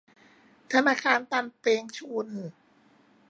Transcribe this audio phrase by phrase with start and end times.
[0.71, 2.27] ธนาคารตันเปงชุน